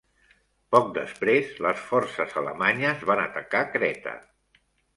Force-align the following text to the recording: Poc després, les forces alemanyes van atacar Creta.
Poc 0.75 0.87
després, 0.95 1.51
les 1.67 1.83
forces 1.91 2.35
alemanyes 2.43 3.07
van 3.13 3.25
atacar 3.27 3.65
Creta. 3.77 4.19